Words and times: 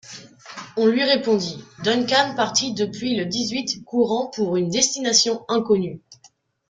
On 0.77 0.87
lui 0.87 1.03
répondit: 1.03 1.63
«Duncan 1.83 2.33
parti 2.35 2.73
depuis 2.73 3.15
le 3.15 3.25
dix-huit 3.27 3.83
courant 3.85 4.31
pour 4.33 4.57
une 4.57 4.71
destination 4.71 5.45
inconnue 5.47 6.01